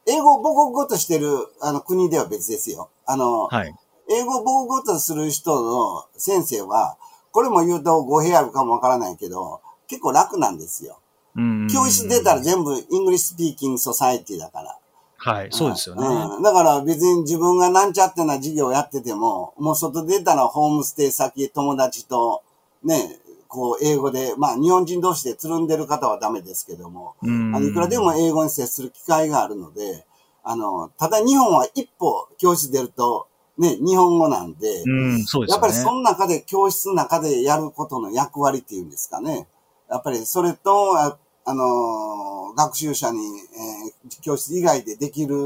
[0.07, 1.29] 英語を母国語としてる
[1.61, 2.91] あの国では別ですよ。
[3.07, 3.75] あの、はい。
[4.11, 6.99] 英語を母国語とする人の先生は、
[7.31, 10.99] これも言うと語弊あるかもわからないけど、結構楽なんですよ。
[11.37, 14.79] うん教室出たら全部 English speaking society だから。
[15.17, 15.49] はい。
[15.53, 16.07] そうですよね。
[16.07, 16.43] うん。
[16.43, 22.43] だから別に自分がなんちゃってな授業をやってても、もう外出たらホームステイ先、友達と、
[22.83, 30.05] ね、こう英語で、まあ日本人同士でつるんでる方はダメですけども、うんあのいくらでも英語に接する機会があるので、
[30.43, 35.53] あの、ただ日本は一歩教室出ると、ね、日本語なんで、うん、そうでね。
[35.53, 39.47] やっぱりその中で、教室の中でやることの役割っていうんですかね。
[39.91, 45.37] やっぱりそれと、あの、学習者に、えー、教室以外でできる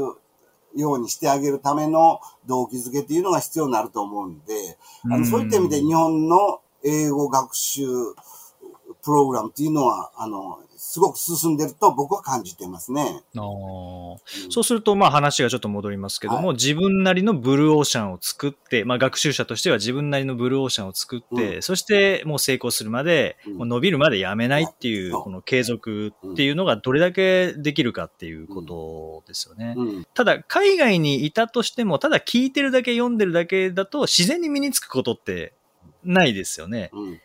[0.75, 7.85] ようにしてあげるための動機づけっていうのが必要になると思うんで、あの、そういった意味で日本の英語学習
[9.03, 13.23] プログラムっていうのは、あの、すごく進んでると僕は感じてますね。
[13.35, 13.45] あう
[14.47, 29.75] ん、そうすると、まあ話がちょっと戻りますけども、はい、自分なりのブルーオーシャンを作って、まあ学習者としては自分なりのブルーオーシャンを作って、うん、そしてもう成功するまで、うん、もう伸びるまでやめないっていう、この継続っていうのがどれだけできるかっていうことですよね。
[30.13, 35.53] ただ、海外にいたとしても、ただ聞いてるだけ読んでるだけだと自然に身につくことって
[36.03, 36.91] ないですよね。
[36.93, 37.21] うん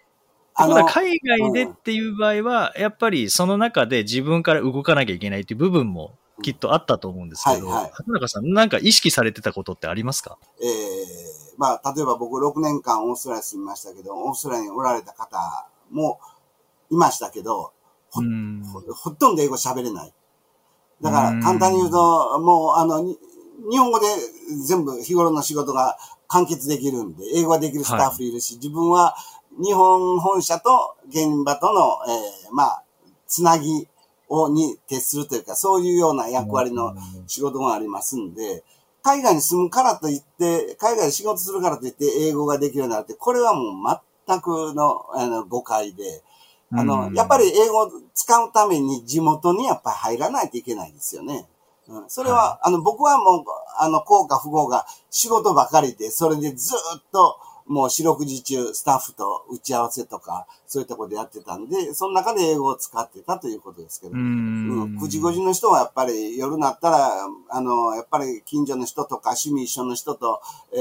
[0.63, 10.39] あの海外でっていう場合は、やっぱりその中で自分から動かなきゃいけないっていう部分もきっとあったと思うんですけど、はいはい、畑中さん、なんか意識されてたことってありますか？
[10.63, 10.75] ええー、
[11.59, 16.21] まあ、例えば僕6年間オーストラリア住みましたけど、オーストラリアにおられた方も
[16.91, 17.73] いましたけど、
[18.11, 18.21] ほ
[18.95, 20.13] ほとんど英語喋れない。
[21.01, 23.03] だから簡単に言うと、もうあの、
[23.71, 24.07] 日本語で
[24.67, 25.97] 全部日頃の仕事が
[26.29, 29.15] 完結できるんで、英語ができるスタッフいるし、はい、自分は
[29.61, 32.85] 日本本社と現場との、えー、まあ、
[33.27, 33.89] つなぎ
[34.29, 36.95] を、に徹するというか、そういうような役割の
[37.27, 38.65] 仕事がありますんで、
[39.03, 46.23] 海外に住むからといって、海外で仕事するからといって英語ができるようになるって、これはもう全くのあの誤解で、
[46.75, 51.47] あの、やっぱり英語を使うために地元にやっぱり入らないといけないですよね。
[51.89, 53.45] うん、それは、はい、あの、僕はもう、
[53.79, 67.11] あの、効か不幸が仕事ばかりで、それでずっと、もう四六時中スタッフと打ち合わせとか、そういったことでやってたんで、その中で英語を使ってたということですけど、うん、9時5時の人はやっぱり夜になったら、
[67.51, 70.41] あの、やっぱり近所の人とか趣味一緒の人と、
[70.75, 70.79] え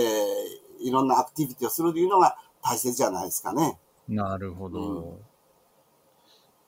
[0.84, 3.78] ー、いろんなアクティビティをするというのが大切じゃないですかね。
[4.08, 4.80] なるほど。
[4.80, 5.10] うん、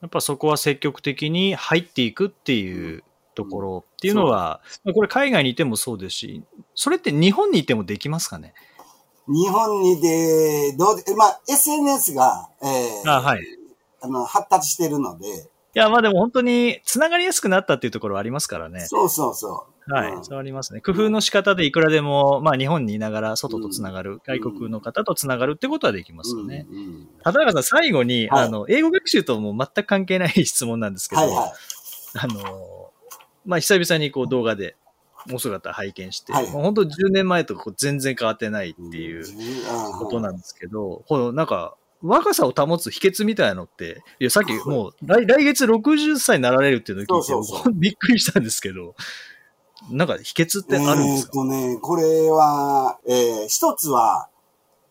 [0.01, 3.03] やっぱそこは積極的に入っていくっていう
[3.35, 6.43] ところっていうのは、うん、これ海外にいてもそうですし、
[6.75, 8.53] それって日本にいてもできますかね？
[9.27, 13.41] 日本にで、どうで、まあ、SNS が、えー、あはい。
[14.01, 15.27] あの、発達してるので。
[15.27, 18.81] いや、まあでも本当に、つながりやすくなったっていうところはありますからね。
[18.81, 19.73] そうそうそう。
[19.93, 20.81] はい、うん、そうありますね。
[20.81, 26.67] 工夫の仕方でいくらでも、まあ日本にいながら外とつながる、うん、外国の方とつながるってことはできますよね。
[26.69, 31.51] うんうん、畑中さん、最後に、はい、あの、英語学習とも全く関係ない質問なんですけど、はいはい、
[32.19, 32.91] あの、
[33.45, 34.75] まあ久々にこう動画で
[35.31, 39.25] お姿拝見して、はい、本当10年前と全然変わってないっていう
[39.99, 48.95] ことなんですけど、このなんか、若さを保つ秘訣みたいなのって、いや、さっきもう来来月60歳になられるっていうのを聞いて、びっくりしたんですけど、
[49.89, 51.31] なんか秘訣ってあるんですか？
[51.33, 54.29] えっとね、これは、えー、一つは、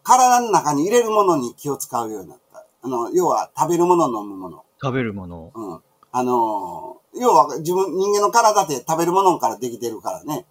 [0.03, 2.67] 体の中に入れるものに気を使うようになった。
[2.83, 4.65] あの、要は食べるもの、飲むもの。
[4.83, 5.53] 食べるもの。
[5.55, 5.81] うん。
[6.13, 10.47] あの要は自分、人間の体って食べるものからできてるからね。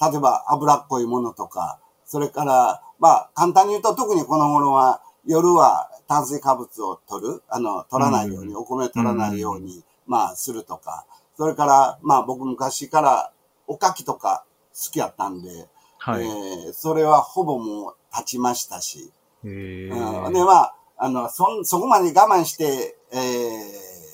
[0.00, 11.06] 例えば脂っこいものとか、それから、まあ、簡単に言うと特にこの頃は、夜は炭水化物を取る、あの、取らないように、お米を取らないように、まあ、するとか、
[11.36, 13.32] それから、まあ、僕昔から
[13.66, 19.10] おかきとか好きやったんで、はい、えー、それはほぼもう立ちましたし、
[19.42, 24.05] うん、で、まあ、あの、そ、そこまで我慢して、えー、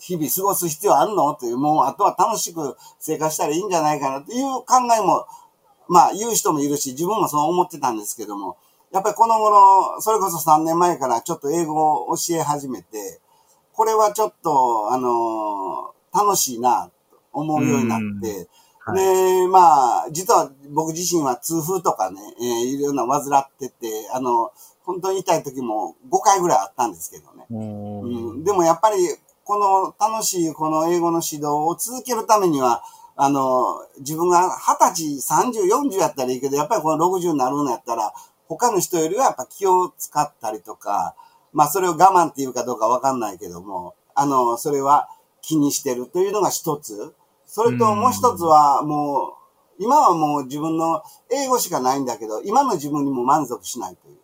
[0.00, 1.34] 日々過ごす必要あるの？
[1.34, 4.66] という、もうあとは楽しく生活したらいいんじゃないかなっていう考
[4.98, 5.26] えも、
[5.88, 8.56] まあ言う人もいるし、自分もそう思ってたんですけども、
[8.92, 13.20] やっぱりこの頃、それこそ3年前からちょっと英語を教え始めて、
[13.72, 18.48] これはちょっと、あの楽しいな、と思うようになって、
[18.80, 24.50] はい、で、まあ、実は僕自身は痛風とかね、えー、いろんな患ってて、あの、
[24.84, 27.46] 本当に痛い時も5回ぐらいあったんですけどね。
[27.50, 28.96] うん、でもやっぱり
[29.44, 32.82] この楽しいこの英語の指導を続けるためには、
[33.16, 38.12] あの、自分が20歳、30、40やったらいいけど、やっぱりこの60になるのやったら、
[38.48, 41.14] 他の人よりはやっぱ気を使ったりとか、
[41.52, 45.08] まあそれを我慢っていうかどうかわかんないけども、あの、それは
[45.42, 47.14] 気にしてるというのが一つ。
[47.46, 49.34] それともう一つはも
[49.78, 54.19] う、今はもう自分の英語しかないんだけど、今の自分にも満足しないという。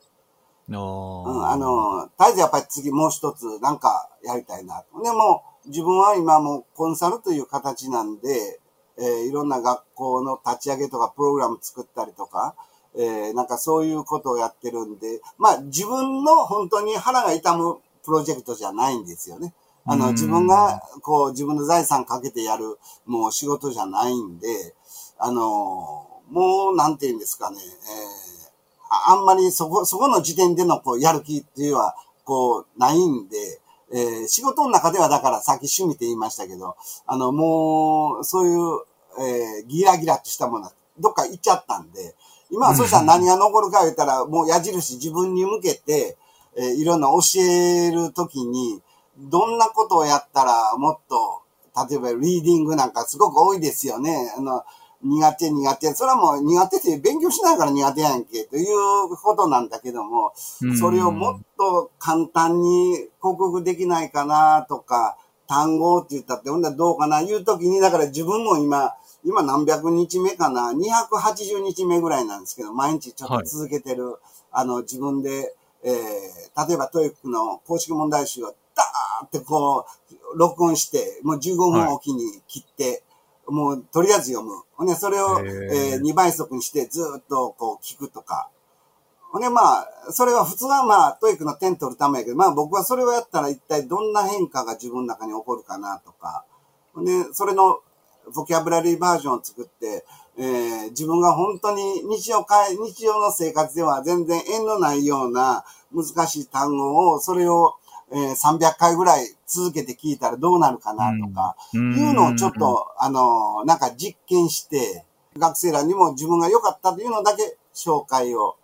[0.68, 5.02] うん、あの、絶えずやっぱり次もう一つなんかやりたいなと。
[5.02, 8.60] でも、自分は今もコンサルという形なんで、
[8.98, 12.54] えー、いろんな学校の立ち上げとかプログラム作ったりとか、
[12.96, 19.54] えー、なんかそういうことをやってるんで、まあ自分の本当に腹が痛むプロジェクトじゃないんですよね。
[19.84, 24.74] あの、自分が、こう、自分の財産かけてやる、もう仕事じゃないんで、
[25.16, 28.35] あの、もう、なんて言うんですかね、えー
[28.88, 33.60] あんまりそこ、そこの時点でのこうやる気っていうのは、こう、ないんで、
[33.92, 38.80] えー仕事の中ではだからさっき趣味って言いましたけど、あの、もう、そういう、
[39.18, 42.14] えーギラギラとしたものはどっか行っちゃったんで、
[42.50, 46.16] 今はそしたら何が残るか言ったら、もう矢印自分に向けて、
[46.56, 48.82] えーいろんな教えるときに、
[49.18, 51.42] どんなことをやったらもっと、
[51.88, 54.32] 例えばリーディングなんかすごく多いですよね。
[54.36, 54.64] あの、
[55.06, 55.94] 苦手苦手。
[55.94, 60.78] それはもう苦手って勉強しないから苦手やんけ、ということなんだけども、うん。
[60.78, 65.16] それをもっと簡単に克服できないかなとか、
[65.46, 74.16] 単語って言ったって、ほんどうかな、いうときに、だから自分も今、今何百日目かな、280日目ぐらいなんですけど、毎日ちょっと続けてる、
[74.50, 79.86] あの、自分で、えー、例えば TOEIC の公式問題集をダーってこ
[80.34, 83.02] う、録音して、もう15分おきに切って、
[83.48, 84.62] もうとりあえず読む。
[84.76, 88.50] ほんで、それを、えー2倍速にしてずーっとこう聞くとか。
[89.30, 96.44] ほんで、まあ、それは普通はまあ、 TOEIC の点取るためやけど、まあ僕はそれをやったら一体どんな変化が自分の中に起こるかなとか。
[96.94, 97.80] ほんで、それの
[98.34, 100.04] ボキャブラリーバージョンを作って、
[100.38, 107.74] えー自分が本当に日常かい、日常の生活では全然縁のないような難しい単語を、それを、
[108.12, 115.04] えー300回ぐらい続けて聞いたらどうなるかなとか、いうのをちょっと、あの、なんか実験して、
[115.36, 118.56] 学生らにも自分が良かったというのだけ紹介を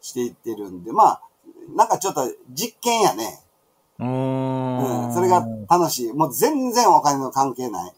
[0.00, 1.22] していってるんで、まあ、
[1.74, 3.40] なんかちょっと実験やね。
[3.98, 5.08] ううん。
[5.08, 6.12] んそれが楽しい。
[6.12, 7.92] もう全然お金の関係ない。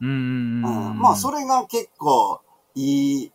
[0.00, 0.62] うん。
[0.98, 2.40] まあ、それが結構
[2.74, 3.32] いい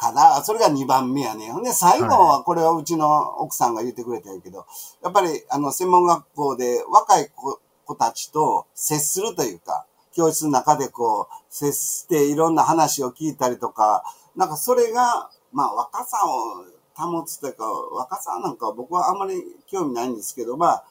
[0.00, 0.42] かな。
[0.42, 1.50] それが2番目やね。
[1.50, 4.66] ほんで、最後は、これはうちの奥さんが言ってくれたけど、
[5.04, 9.84] やっぱり、あの、専門学校で若い子子たちと接するというか、
[10.14, 14.02] 教室の中でこう、接していろんな話を聞いたりとか、
[14.36, 20.84] なんかそれが、まあ、若さを保つというか、若さなんかは僕はあんまり興味ないんですけど、まあ、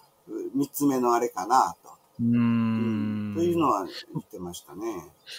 [0.54, 1.90] 三つ目のあれかなと。
[2.22, 2.69] ううんん
[3.36, 4.82] というのは言ってましたね。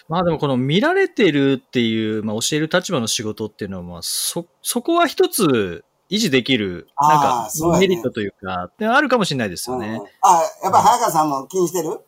[0.08, 10.06] まあでもこの見られてるっていう、まあ教える立場の仕事っていうのは、まあそ、そこは一つ維持できる、なんあかメリットというか、ってあるかもしれないですよねうん。
[10.22, 12.00] あ、やっぱ早川さんも気にしてる？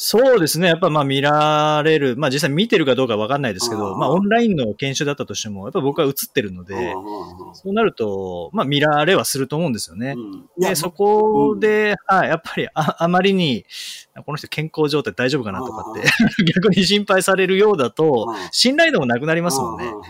[0.00, 0.68] そうですね。
[0.68, 7.54] やっぱまあ見られる、まあ実際見てるかどうかわかんないですけど、うんまあオンラインの研修だったとしても、やっぱ僕は映ってるので、うんうんうん。
[7.56, 10.14] そうなると、まあ見られはすると思うんですよね。
[10.16, 10.46] うん。
[10.56, 13.66] で、そこで、はい、やっぱりああまりに、
[14.24, 16.08] この人健康状態大丈夫かなとかって、
[16.54, 18.36] 逆に心配されるようだと、うん。
[18.52, 19.86] 信頼度もなくなりますもんね。
[19.86, 20.00] うううん。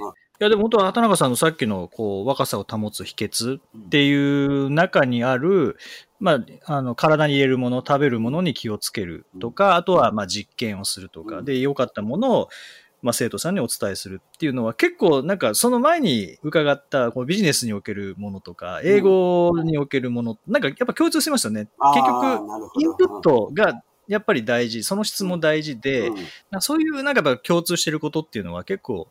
[0.40, 5.79] いや、でも本当は畑中さんのさっきの、こう、若さを保つ秘訣っていう中にある、
[6.21, 11.45] まあ、あの、体に入れるもの、食べるものに気をつけるとか、あとは、まあ、実験をするとか、うん。
[11.45, 12.49] で、良かったものを、
[13.01, 21.69] まあ、生徒さんにお伝えするっていうのは結構、なんか、その前に伺った、こう、ビジネスにおけるものとか、英語におけるもの、なんか、やっぱ共通してましたよね。
[21.95, 22.27] 結局、
[22.81, 26.14] インプットが、やっぱり大事、その質も大事で、う
[26.57, 26.61] ん。
[26.61, 29.09] そういうなんかやっぱ共通してることっていうのは結構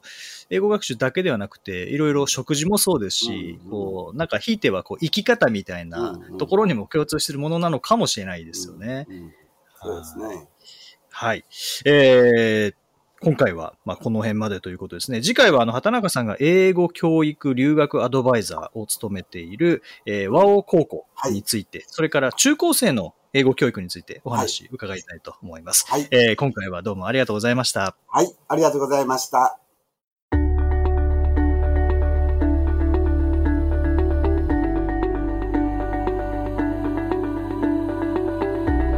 [0.49, 3.69] 英語学習だけではなくていろいろ食事もそうですし、うん。
[3.69, 6.37] こうなんかひいてはこう生き方みたいなうん。
[6.37, 9.05] ところにも共通してるものなのかもしれないですよね。
[9.09, 9.15] うん。
[9.15, 9.33] うん。
[9.81, 10.47] そうですね。
[11.09, 11.45] はい。
[11.85, 12.87] えー
[13.19, 15.23] 今回は、まあ、この辺までということですね。
[15.23, 25.85] 次回は、あの、畑中さんが英語教育留学アドバイザーを務めている、えー、和王高校について、それから中高生の英語教育についてお話伺いたいと思います。
[25.87, 26.07] はい。
[26.09, 27.95] えー今回はどうもありがとうございました。
[28.07, 28.35] はい。
[28.47, 29.59] ありがとうございました。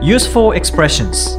[0.01, 1.37] Useful expressions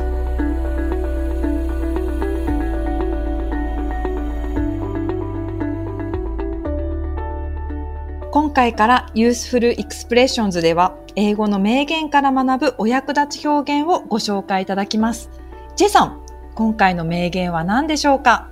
[8.33, 15.31] 今回から Useful Expressions では英語の名言から学ぶお役立ち表現をご紹介いただきます。
[15.75, 16.21] ジェイさん、
[16.55, 18.49] 今回の名言は何でしょうか？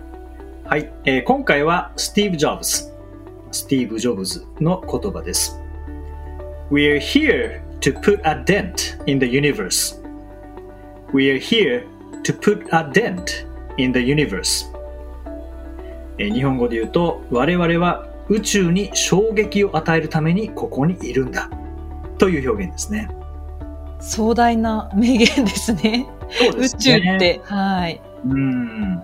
[0.64, 2.92] はい、えー今回はスティーブ・ジョブズ、
[3.52, 5.60] スティーブ・ジョブズの言葉です。
[6.72, 9.96] We're here to put a dent in the universe.
[11.12, 11.86] We're here
[12.24, 14.66] to put a dent in the universe.
[16.18, 21.50] えー日本語で言うと、我々は宇宙に衝撃を与えるためにここにいるんだ。
[22.18, 23.08] という表現ですね。
[24.00, 26.06] 壮大な名言ですね。
[26.30, 27.40] そう宇宙って。
[27.44, 28.00] はい。
[28.26, 29.02] うん。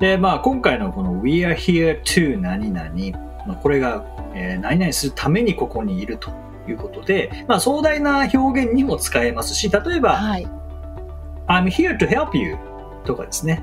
[0.00, 2.90] で、まあ、今回のこの We are here to 何々、
[3.46, 6.30] まあ、これが、えー何々するためにここにいると
[6.68, 10.48] いうことで、まあ、壮大な表現にも使えますし、例えば、はい。
[11.48, 12.56] I'm here to help you
[13.04, 13.62] とかですね。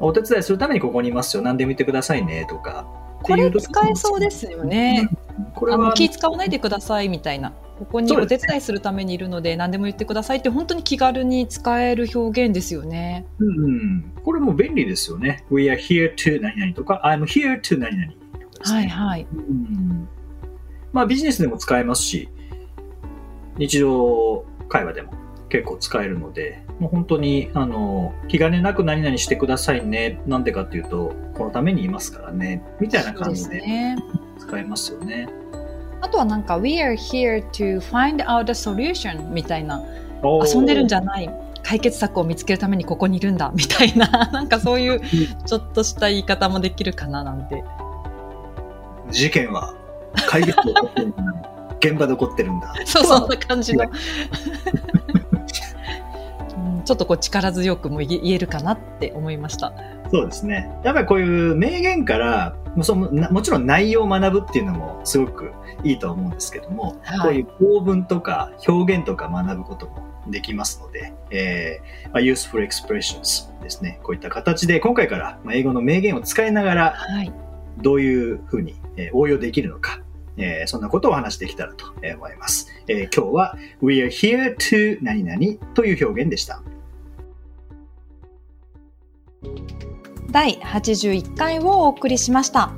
[0.00, 1.42] お手伝いするためにここにいますよ。
[1.42, 2.86] 何でも言ってくださいねとか。
[3.22, 5.08] これ使えそうですよね。
[5.54, 7.52] これは気使わないでくださいみたいな。
[7.78, 13.26] ここにお手伝いするためにいるので何でも言ってくださいって本当に気軽に使える表現ですよね。
[13.38, 15.44] うん、これも便利ですよね。
[15.50, 18.78] We are here to 何々とか、I'm here to 何々とかですね。
[18.78, 19.26] はいはい。
[19.32, 20.08] うん
[20.92, 22.28] まあビジネスでも使えますし、
[23.58, 25.12] 日常会話でも
[25.48, 30.20] 結構使えるので、もう本当に、あの、気兼ねなく何々してくださいね。
[30.26, 32.62] なんでかっていうと、このためにいますからね。
[32.80, 33.96] みたいな感じでね。
[34.38, 35.28] 使えますよね。
[36.00, 39.82] あとはなんか We are here to find out a solution みたいな
[40.22, 41.30] 遊んでるんじゃない
[41.62, 45.00] 解決策を見つけるためにここにいるんだみたいな なんかそういう
[45.44, 47.64] ちょっとした言い方もできるかななんて。
[49.10, 49.74] 事件は
[50.28, 51.24] 解決で起こってるんだ。
[51.80, 52.74] 現場で起こってるんだ。
[52.84, 53.84] そうそんな感じの。
[56.88, 59.74] うんちょっとこう力強くも言えるかなって思いました。
[60.10, 60.70] そうですね。
[60.84, 65.52] やっぱりこういう名言から、もそのなもちろん内容を学ぶっていうのもすごく
[65.84, 74.00] いいとは思うんですけども、はいこういう構文とか表現とか学ぶこともできますので、えーまあ、useful expressions ですね。
[74.02, 77.32] こういった形で今回からまあ英語の名言を使いながらはい。
[77.82, 80.00] どういうふうに、えー応用できるのか、
[80.38, 82.68] えーそんなことをお話しできたらとえー思います。
[82.88, 85.38] えー今日は We are here to 何々
[85.74, 86.62] という表現でした。
[90.30, 92.72] 第81回をお送りしました。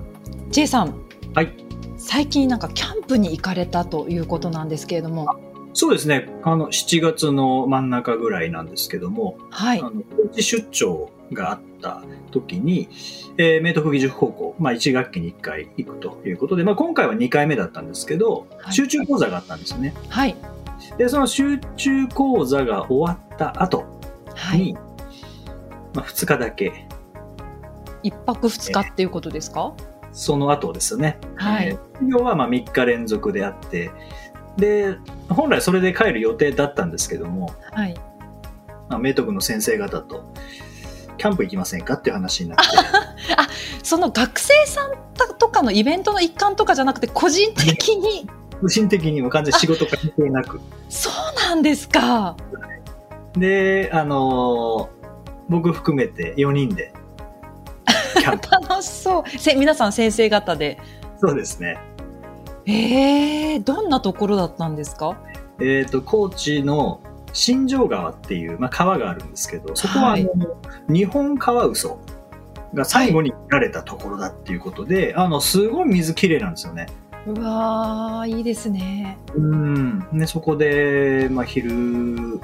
[0.51, 0.95] J さん。
[1.35, 1.53] はい。
[1.97, 5.29] 最近なんかキャンプに行かれたということなんですけれども。
[5.73, 6.29] そうですね。
[6.43, 9.85] あの、7月の真ん中ぐらいなんですけども、はいあ。
[9.85, 10.03] の、
[10.35, 12.89] 出張があった時に、
[13.37, 19.95] えー明徳義塾高校、まあ1学期に1回行くということで、まあ今回は2回目だったんですけど、はい集中講座があったんですよね。
[20.09, 20.37] はい。
[20.99, 23.85] で、その集中講座が終わった後に、
[24.35, 24.90] はい。
[25.95, 26.87] まあ2日だけ、
[28.03, 29.73] 一泊二日っていうことですか？
[30.13, 31.19] その後ですよね。
[31.37, 33.91] はいえー授業はまあ3日連続であって、
[34.57, 34.97] で、
[35.29, 37.95] 本来それで帰る予定だったんですけども、はい。
[38.89, 40.33] まあ、明徳の先生方と、
[41.19, 42.65] キャンプ行きませんかっていう話になって、
[43.85, 44.93] その学生さん
[45.39, 48.29] とかのイベントの一環とかじゃなくて個人的に？
[48.61, 50.59] 個人的にも完全に仕事関係なく。
[50.89, 51.13] そう
[51.49, 52.35] なんですか。
[53.35, 55.00] で、あのー
[55.51, 56.93] 僕含めて4人で。
[58.25, 59.39] 楽しそう。
[59.39, 60.79] せ皆さん先生方で。
[61.19, 61.77] そうですね。
[62.67, 65.17] えー、どんなところだったんですか？
[65.61, 67.01] えっ、と、高知の
[67.33, 70.27] 新庄川っていう、まあ、川があるんですけど、そこはあの、
[70.89, 71.99] 日本カワウソ
[72.73, 76.87] が最後に見られたところだっていうことで、あの、すごい水きれいなんですよね。
[77.27, 79.19] うわー、いいですね。
[79.35, 80.07] うん。
[80.13, 82.41] で、そこで、まあ、昼、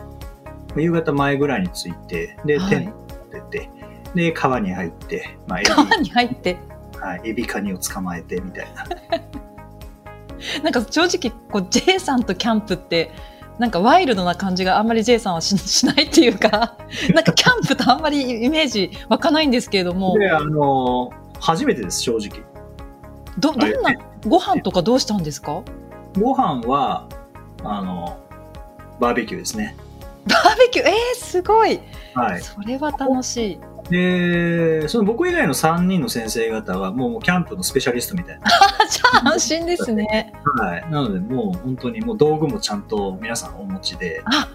[0.83, 2.93] 夕方前ぐらいに着いて、で、はいテント
[3.33, 3.71] 出て、
[4.15, 6.57] で、川に入って、まあ、エビ、川に入って。
[7.01, 8.85] はい、エビカニを捕まえてみたいな。
[10.63, 13.11] なんか正直、こう、J さんとキャンプって、
[13.59, 16.77] なんかワイルドな感じがあんまり J さんはし しないっていうか、
[17.15, 21.11] なんかキャンプとあんまりイメージ湧かないんですけれども、で、あの、
[21.41, 22.43] 初めてです、正直。
[23.39, 23.93] ど、どんな
[24.27, 25.63] ご飯とかどうしたんですか？
[26.21, 27.07] ご飯は、
[27.65, 28.19] あの、
[29.01, 29.77] バーベキューですね。
[30.27, 31.81] バーベキュー、えー、すごい。
[32.15, 32.41] はい。
[32.41, 33.61] それは楽しい。
[33.91, 38.47] で、その僕以外の3人の先生方は、もうキャンプのスペシャリストみたいな。
[38.47, 40.33] あ、じゃあ安心ですね。
[40.59, 40.91] はい。
[40.91, 44.23] なので、もう本当にもう道具もちゃんと皆さんお持ちで。
[44.25, 44.49] あ、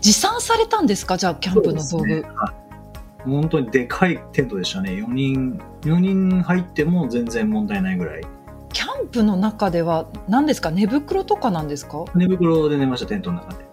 [0.00, 1.16] 持参されたんですか？
[1.16, 2.06] じゃあ、キャンプの道具。
[2.06, 2.64] ねはい
[3.24, 4.90] 本当にでかいテントでしたね。
[4.90, 8.22] 4人、4人入っても全然問題ないぐらい。
[8.70, 10.70] キャンプの中では何ですか？
[10.70, 12.04] 寝袋とかなんですか？
[12.14, 13.64] 寝袋で寝ました、テントの中で。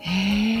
[0.00, 0.57] へえ。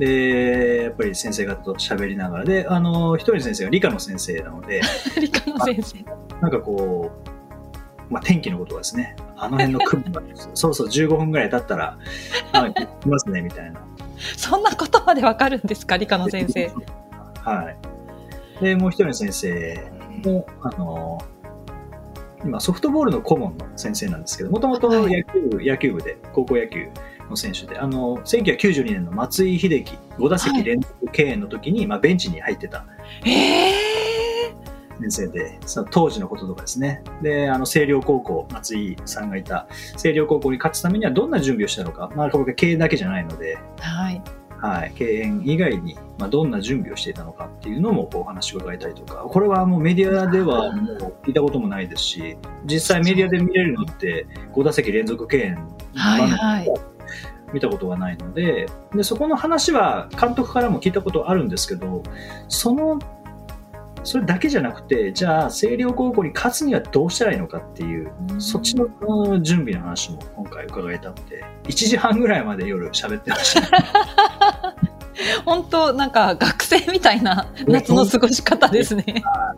[0.00, 2.44] で、やっぱり先生方と喋りながら。
[2.44, 4.80] で、あの、一人の先生が理科の先生なので、
[5.20, 6.04] 理科の先生。
[6.40, 7.10] なんかこ
[8.08, 10.22] う、まあ、天気のことがですね、あの辺の雲が、
[10.54, 11.98] そうそう15分ぐらい経ったら、
[12.52, 13.80] あ、行きますね、みたいな。
[14.36, 15.96] そんなことまでわかるんですか？
[15.96, 16.70] 理科の先生。
[17.42, 17.70] は
[18.60, 18.64] い。
[18.64, 19.90] で、もう一人の先生
[20.24, 21.18] も、あの、
[22.44, 26.88] 今ソフトボールの顧問の先生なんですけど、もともとはい野球部、野球部で、高校野球
[27.30, 32.84] の選手で、あの、1992年の松井秀喜5打席連続敬遠の時に、まあ、ベンチに入ってた
[33.24, 33.90] へえ。
[35.00, 37.02] 先生で、その当時のこととかですね。
[37.22, 44.22] で、あの、星稜高校、松井さんがいた星稜高校に勝つためにはどんな準備をしたのか、まあ、僕は経営だけじゃないので、はい。
[44.60, 56.89] はい、敬遠以外に、まあ、どんな準備をしていたのかっていうのもお話を伺いたいとか、これはもうメディアではもう聞いたこともないですし、実際メディアで見れるのって5打席連続敬遠はいはい
[57.52, 62.02] 見たことがないのでで、そこの話は監督からも聞いたことあるんですけど、
[62.48, 62.98] その
[64.02, 74.74] それだけじゃなくて、じゃあ、星稜高校に勝つにはどうしたらいいのかっていう、そっちのうん準備の話も今回伺えたので、1時半ぐらいまで夜喋ってました。
[75.44, 79.04] 本当なんか学生みたいな夏の過ごし方ですね。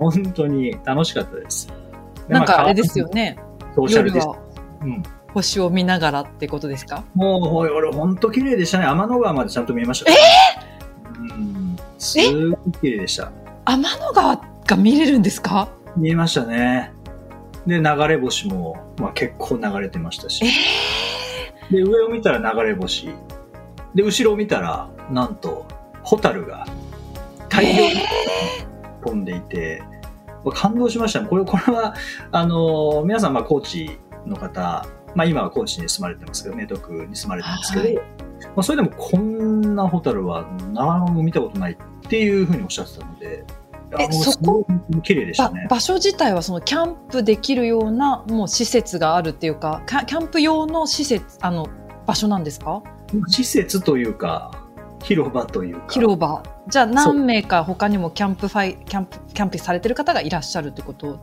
[0.00, 1.68] 本当に楽しかったです。
[2.26, 3.08] でなんかあれですよ。
[3.08, 3.36] ね。
[3.38, 4.28] まあソーシャルです。
[4.82, 5.02] うん。
[5.34, 7.04] 星を見ながらってことですか？
[7.14, 8.86] もう、俺、本当綺麗でしたね。
[8.86, 10.12] 天の川までちゃんと見えました。
[10.12, 10.14] え
[11.18, 11.76] うん。
[11.98, 12.18] す
[12.50, 13.32] ごい綺麗でした。
[13.64, 15.68] 天の川が見れるんですか？
[15.96, 16.92] 見えましたね。
[17.66, 20.44] で、流れ星も、まあ、結構流れてましたし
[21.70, 21.74] え。
[21.74, 23.10] で、上を見たら流れ星。
[23.94, 25.66] で、後ろを見たら、なんと、
[26.02, 26.66] ホタルが
[27.48, 27.90] 大量に
[29.04, 29.82] 飛んでいて、
[30.54, 31.28] 感動しましたね。
[31.28, 31.94] これ、これは、
[32.32, 38.02] あの、皆さん、まあ、高知の方、まあ、今は高知に住まれてますけど、明徳に住まれてますけど、はいま
[38.56, 41.76] あ、それでもこんなホタルは何も見たことないっ
[42.08, 43.44] ていうふうにおっしゃってたので、
[43.98, 44.66] えそこ
[45.02, 45.66] 綺麗でしたね。
[45.68, 51.68] ば場所自体はそのキャンプできるようなもう施設があるっていうか、キャキャンプ用の施設、あの、
[52.06, 52.82] 場所なんですか？
[53.28, 54.50] 施設というか、
[55.02, 55.86] 広場というか。
[55.90, 56.42] 広場。
[56.68, 61.20] じゃあ何名か他にもキャンプファイ、キャンプ、キャンプされてる方がいらっしゃるってこと？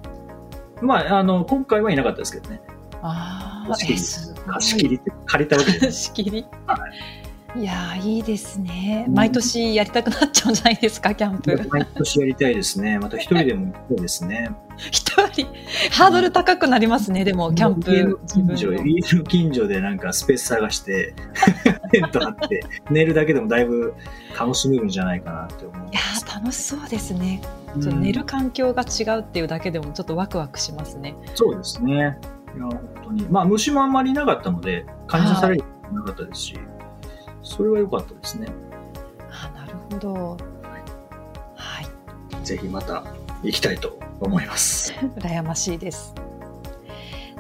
[0.82, 2.62] まあ、あの、今回はいなかったですけどね。
[3.02, 6.46] ああ、貸し切り借りたわけで貸し切り？
[7.56, 9.08] いやーいいですね。
[9.10, 11.60] 毎年やりたくなっちゃうんじゃないですか、キャンプ。
[11.72, 13.00] 毎年やりたいですね。
[13.00, 14.52] また一人でも行きたいですね。
[14.92, 15.48] 一人、
[15.92, 18.20] ハードル高くなりますね、でも、キャン家のプ。
[18.22, 21.16] 自分近所、の家の近所でなんかスペース探して、
[21.92, 23.96] テント張って、寝るだけでもだいぶ
[24.40, 26.26] 楽しめるんじゃないかなって思いいやます。
[26.26, 27.42] ー楽しそうですね。
[27.76, 31.16] 寝る環境が違うっていうだけでもちょっとワクワクしますね。
[31.34, 32.16] そうですね。
[32.56, 33.28] いや、本当に。
[33.30, 36.60] まあ、虫もあんまりいなかったので、感じされることもなかったですし、
[37.42, 38.48] それは良かったですね。
[39.32, 40.38] あなるほど。
[41.56, 42.46] はい。
[42.46, 43.04] ぜひまた
[43.44, 44.94] 行きたいと思います。
[45.18, 46.14] 羨ましいです。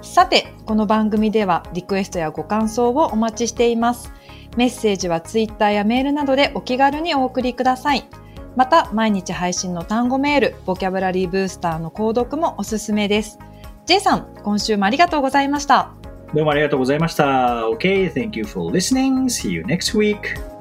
[0.02, 4.12] さて、この番組ではリクエストやご感想をお待ちしています。
[4.56, 8.08] メッセージはツイッターやメールなどでお気軽にお送りください。
[8.56, 13.40] また、毎日配信の単語メール、ボキャブラリーブースターの購読もおすすめです。
[13.90, 15.90] J さん、今週もありがとうございました。
[16.36, 17.64] どうもありがとうございました。
[17.70, 19.24] OK, thank you for listening.
[19.24, 20.59] See you next week.